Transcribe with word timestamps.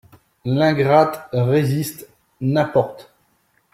L'ingrate 0.45 1.27
résiste; 1.31 2.07
n'importe. 2.41 3.13